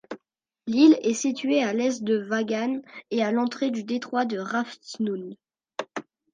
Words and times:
L'île 0.65 0.97
est 1.03 1.13
située 1.13 1.61
à 1.63 1.73
l'est 1.73 2.03
de 2.03 2.17
Vågan 2.23 2.81
et 3.11 3.21
à 3.23 3.31
l'entrée 3.31 3.69
du 3.69 3.83
détroit 3.83 4.25
de 4.25 4.39
Raftsund. 4.39 5.37